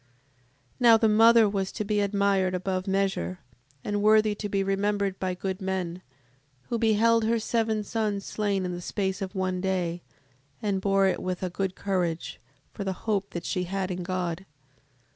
[0.01, 0.07] 7:20.
[0.79, 3.37] Now the mother was to be admired above measure,
[3.83, 6.01] and worthy to be remembered by good men,
[6.69, 10.01] who beheld her seven sons slain in the space of one day,
[10.59, 12.41] and bore it with a good courage,
[12.73, 14.47] for the hope that she had in God: 7:21.